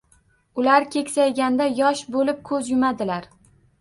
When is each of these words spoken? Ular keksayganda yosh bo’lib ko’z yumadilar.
Ular 0.61 0.85
keksayganda 0.95 1.67
yosh 1.81 2.01
bo’lib 2.17 2.43
ko’z 2.51 2.73
yumadilar. 2.73 3.29